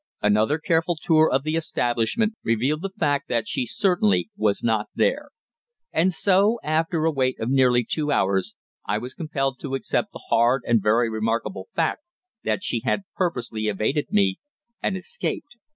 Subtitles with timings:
[0.23, 5.29] Another careful tour of the establishment revealed the fact that she certainly was not there.
[5.91, 10.23] And so, after a wait of nearly two hours, I was compelled to accept the
[10.31, 12.01] hard and very remarkable fact
[12.43, 14.39] that she had purposely evaded me,
[14.81, 15.53] and escaped!